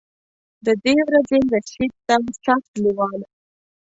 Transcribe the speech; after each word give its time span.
ددې 0.65 0.93
ورځې 1.07 1.37
رسېدو 1.53 1.97
ته 2.07 2.15
سخت 2.45 2.71
لېوال 2.83 3.19
وم. 3.23 3.31